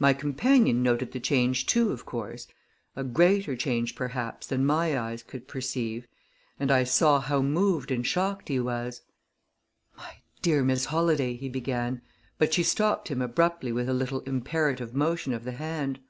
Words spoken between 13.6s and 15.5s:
with a little imperative motion of